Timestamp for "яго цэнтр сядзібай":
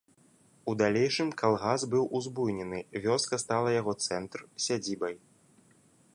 3.81-5.15